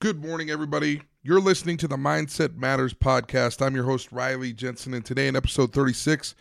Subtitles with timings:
[0.00, 1.02] Good morning, everybody.
[1.22, 3.60] You're listening to the Mindset Matters podcast.
[3.60, 6.34] I'm your host, Riley Jensen, and today in episode 36,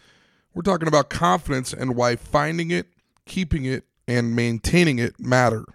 [0.54, 2.87] we're talking about confidence and why finding it,
[3.25, 5.66] keeping it, and maintaining it matter.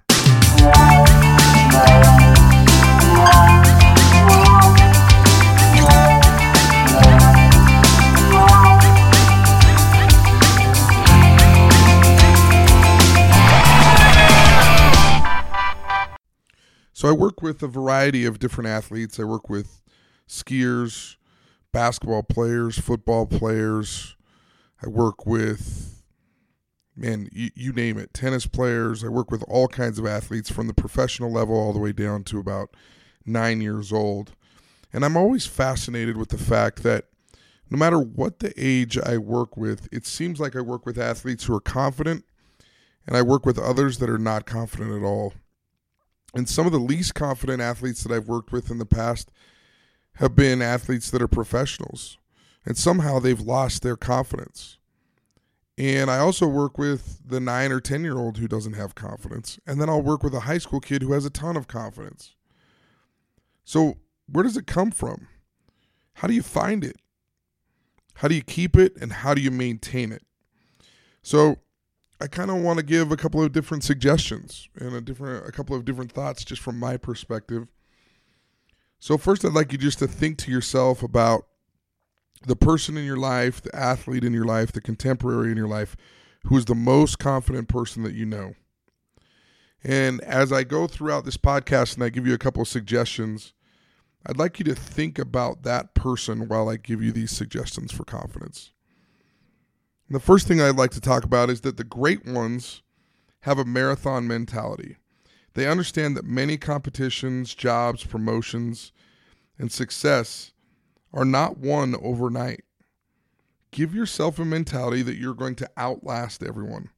[17.14, 19.18] Work with a variety of different athletes.
[19.18, 19.80] I work with
[20.28, 21.16] skiers,
[21.72, 24.16] basketball players, football players.
[24.82, 26.02] I work with,
[26.96, 29.02] man, you, you, name it, tennis players.
[29.02, 32.24] I work with all kinds of athletes from the professional level all the way down
[32.24, 32.70] to about
[33.24, 34.32] nine years old.
[34.92, 37.06] And I'm always fascinated with the fact that
[37.70, 41.44] no matter what the age I work with, it seems like I work with athletes
[41.44, 42.24] who are confident
[43.06, 45.34] and I work with others that are not confident at all.
[46.34, 49.30] And some of the least confident athletes that I've worked with in the past
[50.14, 52.18] have been athletes that are professionals.
[52.64, 54.78] And somehow they've lost their confidence.
[55.76, 59.58] And I also work with the nine or 10 year old who doesn't have confidence.
[59.66, 62.34] And then I'll work with a high school kid who has a ton of confidence.
[63.64, 65.26] So, where does it come from?
[66.14, 66.96] How do you find it?
[68.14, 68.96] How do you keep it?
[69.00, 70.22] And how do you maintain it?
[71.22, 71.56] So,
[72.20, 75.52] I kind of want to give a couple of different suggestions and a different a
[75.52, 77.66] couple of different thoughts just from my perspective.
[78.98, 81.46] So first I'd like you just to think to yourself about
[82.46, 85.96] the person in your life, the athlete in your life, the contemporary in your life
[86.46, 88.54] who is the most confident person that you know.
[89.82, 93.52] And as I go throughout this podcast and I give you a couple of suggestions,
[94.26, 98.04] I'd like you to think about that person while I give you these suggestions for
[98.04, 98.72] confidence.
[100.10, 102.82] The first thing I'd like to talk about is that the great ones
[103.40, 104.96] have a marathon mentality.
[105.54, 108.92] They understand that many competitions, jobs, promotions,
[109.58, 110.52] and success
[111.12, 112.64] are not won overnight.
[113.70, 116.90] Give yourself a mentality that you're going to outlast everyone.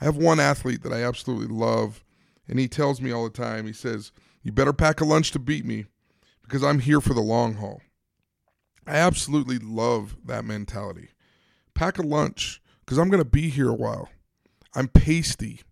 [0.00, 2.04] I have one athlete that I absolutely love,
[2.46, 4.12] and he tells me all the time, he says,
[4.42, 5.86] You better pack a lunch to beat me
[6.42, 7.82] because I'm here for the long haul.
[8.86, 11.13] I absolutely love that mentality
[11.74, 14.08] pack a lunch because I'm going to be here a while.
[14.74, 15.62] I'm pasty.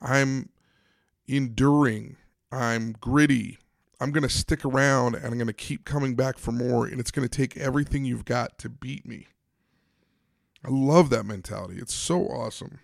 [0.00, 0.50] I'm
[1.26, 2.16] enduring.
[2.52, 3.58] I'm gritty.
[4.00, 6.86] I'm going to stick around and I'm going to keep coming back for more.
[6.86, 9.26] And it's going to take everything you've got to beat me.
[10.64, 11.78] I love that mentality.
[11.78, 12.80] It's so awesome.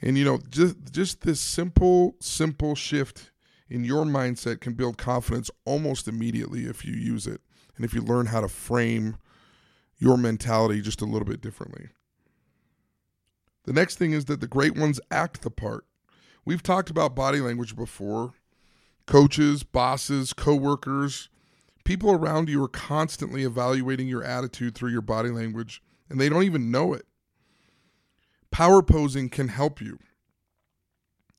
[0.00, 3.30] And you know, just just this simple, simple shift
[3.70, 7.40] in your mindset can build confidence almost immediately if you use it
[7.76, 9.16] and if you learn how to frame
[10.02, 11.90] your mentality just a little bit differently.
[13.66, 15.86] The next thing is that the great ones act the part.
[16.44, 18.34] We've talked about body language before.
[19.06, 21.28] Coaches, bosses, coworkers,
[21.84, 25.80] people around you are constantly evaluating your attitude through your body language,
[26.10, 27.06] and they don't even know it.
[28.50, 30.00] Power posing can help you.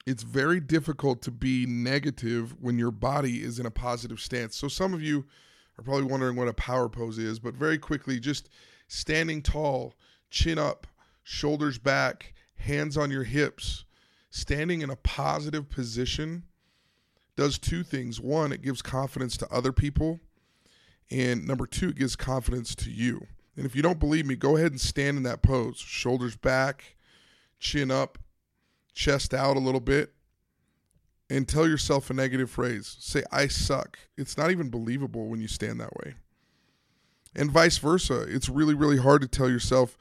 [0.06, 4.56] It's very difficult to be negative when your body is in a positive stance.
[4.56, 5.25] So, some of you
[5.78, 8.50] are probably wondering what a power pose is, but very quickly, just
[8.88, 9.94] standing tall,
[10.29, 10.88] chin up,
[11.23, 13.85] shoulders back, hands on your hips,
[14.29, 16.44] standing in a positive position
[17.35, 18.19] does two things.
[18.19, 20.19] One, it gives confidence to other people.
[21.09, 23.28] And number two, it gives confidence to you.
[23.56, 25.78] And if you don't believe me, go ahead and stand in that pose.
[25.78, 26.95] Shoulders back,
[27.59, 28.17] chin up,
[28.94, 30.13] chest out a little bit,
[31.29, 32.95] and tell yourself a negative phrase.
[33.00, 33.97] Say, I suck.
[34.17, 36.16] It's not even believable when you stand that way.
[37.35, 38.22] And vice versa.
[38.22, 39.97] It's really, really hard to tell yourself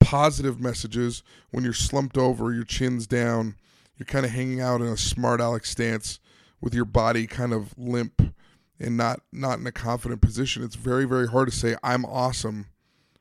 [0.00, 3.56] positive messages when you're slumped over, your chin's down,
[3.96, 6.18] you're kind of hanging out in a smart aleck stance
[6.60, 8.34] with your body kind of limp
[8.80, 10.64] and not not in a confident position.
[10.64, 12.66] It's very, very hard to say, I'm awesome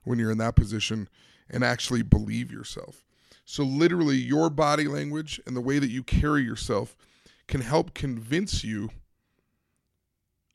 [0.04, 1.08] when you're in that position
[1.50, 3.06] and actually believe yourself.
[3.46, 6.96] So, literally, your body language and the way that you carry yourself
[7.48, 8.90] can help convince you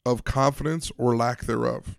[0.05, 1.99] of confidence or lack thereof.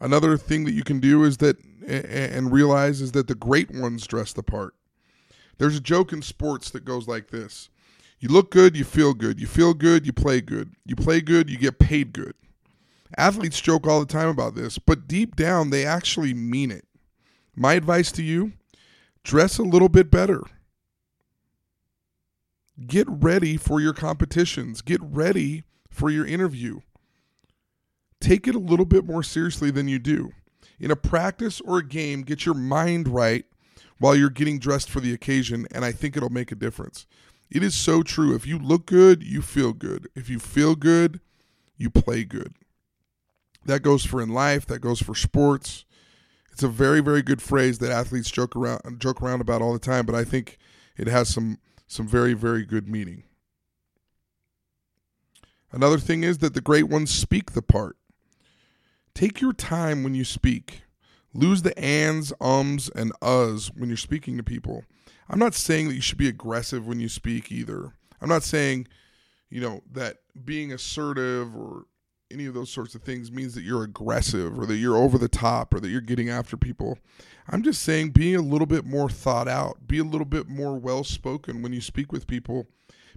[0.00, 1.56] Another thing that you can do is that
[1.86, 4.74] and realize is that the great ones dress the part.
[5.58, 7.68] There's a joke in sports that goes like this.
[8.18, 9.40] You look good, you feel good.
[9.40, 10.74] You feel good, you play good.
[10.84, 12.34] You play good, you get paid good.
[13.16, 16.86] Athletes joke all the time about this, but deep down they actually mean it.
[17.54, 18.52] My advice to you,
[19.22, 20.42] dress a little bit better.
[22.86, 24.82] Get ready for your competitions.
[24.82, 26.80] Get ready for your interview.
[28.20, 30.32] Take it a little bit more seriously than you do.
[30.78, 33.44] In a practice or a game, get your mind right
[33.98, 37.06] while you're getting dressed for the occasion, and I think it'll make a difference.
[37.50, 38.34] It is so true.
[38.34, 40.08] If you look good, you feel good.
[40.16, 41.20] If you feel good,
[41.76, 42.54] you play good.
[43.64, 45.84] That goes for in life, that goes for sports.
[46.50, 49.78] It's a very, very good phrase that athletes joke around joke around about all the
[49.78, 50.58] time, but I think
[50.96, 53.24] it has some some very, very good meaning.
[55.70, 57.96] Another thing is that the great ones speak the part.
[59.14, 60.82] Take your time when you speak.
[61.34, 64.84] Lose the ands, ums, and uhs when you're speaking to people.
[65.28, 67.92] I'm not saying that you should be aggressive when you speak either.
[68.20, 68.86] I'm not saying,
[69.48, 71.86] you know, that being assertive or
[72.32, 75.28] any of those sorts of things means that you're aggressive or that you're over the
[75.28, 76.98] top or that you're getting after people.
[77.48, 80.78] I'm just saying being a little bit more thought out, be a little bit more
[80.78, 82.66] well spoken when you speak with people.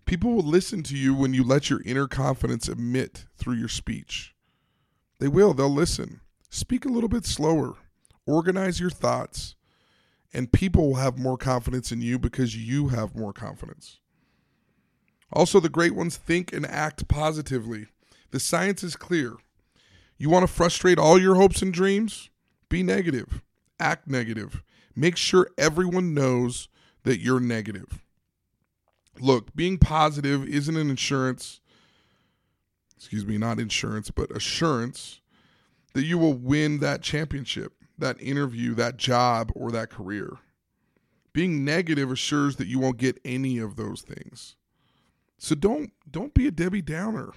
[0.06, 4.36] People will listen to you when you let your inner confidence emit through your speech.
[5.20, 6.22] They will, they'll listen.
[6.50, 7.76] Speak a little bit slower,
[8.26, 9.56] organize your thoughts,
[10.34, 14.00] and people will have more confidence in you because you have more confidence.
[15.32, 17.88] Also, the great ones think and act positively.
[18.32, 19.36] The science is clear.
[20.18, 22.30] You want to frustrate all your hopes and dreams?
[22.70, 23.42] Be negative,
[23.80, 24.64] act negative.
[24.96, 26.70] Make sure everyone knows
[27.04, 28.04] that you're negative.
[29.20, 31.62] Look, being positive isn't an insurance,
[32.98, 35.22] excuse me, not insurance, but assurance
[35.94, 40.38] that you will win that championship, that interview, that job, or that career.
[41.32, 44.56] Being negative assures that you won't get any of those things.
[45.38, 47.32] So don't don't be a Debbie Downer.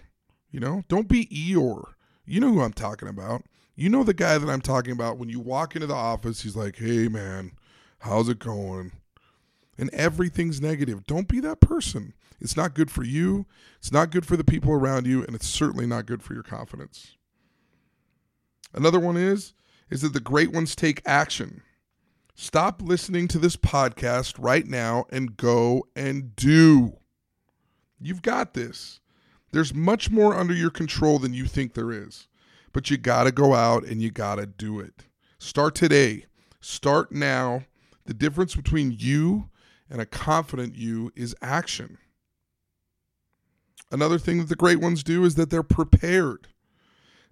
[0.50, 1.92] You know, don't be Eeyore.
[2.24, 3.44] You know who I'm talking about.
[3.76, 6.56] You know the guy that I'm talking about when you walk into the office, he's
[6.56, 7.52] like, "Hey man,
[8.00, 8.92] how's it going?"
[9.76, 11.06] And everything's negative.
[11.06, 12.14] Don't be that person.
[12.40, 13.46] It's not good for you.
[13.78, 16.42] It's not good for the people around you, and it's certainly not good for your
[16.42, 17.16] confidence.
[18.74, 19.54] Another one is
[19.90, 21.62] is that the great ones take action.
[22.34, 26.98] Stop listening to this podcast right now and go and do.
[28.00, 29.00] You've got this.
[29.50, 32.28] There's much more under your control than you think there is.
[32.72, 35.06] But you got to go out and you got to do it.
[35.38, 36.26] Start today.
[36.60, 37.64] Start now.
[38.04, 39.48] The difference between you
[39.90, 41.98] and a confident you is action.
[43.90, 46.48] Another thing that the great ones do is that they're prepared.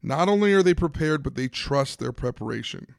[0.03, 2.95] Not only are they prepared, but they trust their preparation.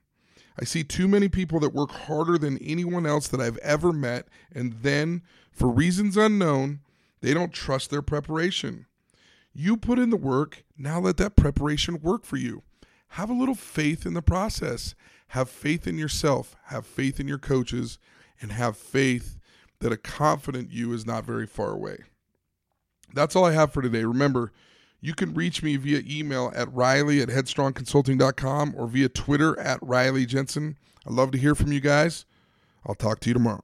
[0.59, 4.27] I see too many people that work harder than anyone else that I've ever met,
[4.53, 5.21] and then,
[5.51, 6.81] for reasons unknown,
[7.21, 8.85] they don't trust their preparation.
[9.59, 12.61] You put in the work, now let that preparation work for you.
[13.09, 14.93] Have a little faith in the process.
[15.29, 17.97] Have faith in yourself, have faith in your coaches,
[18.39, 19.39] and have faith
[19.79, 21.97] that a confident you is not very far away.
[23.15, 24.03] That's all I have for today.
[24.03, 24.51] Remember,
[25.01, 30.27] you can reach me via email at riley at headstrongconsulting.com or via Twitter at Riley
[30.27, 30.77] Jensen.
[31.03, 32.25] I'd love to hear from you guys.
[32.85, 33.63] I'll talk to you tomorrow.